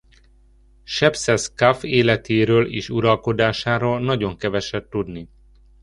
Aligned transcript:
Sepszeszkaf 0.83 1.83
életéről 1.83 2.67
és 2.73 2.89
uralkodásáról 2.89 3.99
nagyon 3.99 4.37
keveset 4.37 4.89
tudni. 4.89 5.29